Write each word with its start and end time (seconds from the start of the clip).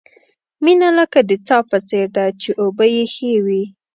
مینه 0.63 0.89
لکه 0.97 1.19
د 1.29 1.31
څاه 1.47 1.63
په 1.69 1.77
څېر 1.87 2.05
ده، 2.15 2.25
چې 2.41 2.49
اوبه 2.61 2.85
یې 2.95 3.05
ښې 3.13 3.31
وي. 3.45 3.63